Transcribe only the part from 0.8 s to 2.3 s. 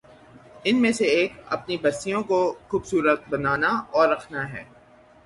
میں سے ایک اپنی بستیوں